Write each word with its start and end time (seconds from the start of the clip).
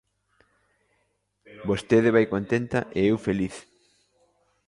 Vostede 1.69 2.09
vai 2.15 2.25
contenta 2.33 2.79
e 2.99 3.01
eu 3.11 3.17
feliz. 3.27 3.55